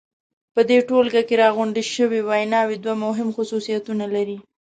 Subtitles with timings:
[0.53, 4.37] په دې ټولګه کې راغونډې شوې ویناوی دوه مهم خصوصیتونه لري.